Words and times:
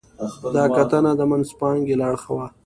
دا 0.55 0.63
کتنه 0.77 1.11
د 1.15 1.21
منځپانګې 1.31 1.95
له 1.99 2.05
اړخه 2.09 2.31
وه. 2.37 2.47